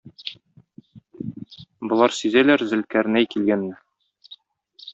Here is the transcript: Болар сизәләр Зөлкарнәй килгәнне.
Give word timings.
Болар 1.91 2.15
сизәләр 2.21 2.65
Зөлкарнәй 2.73 3.31
килгәнне. 3.35 3.79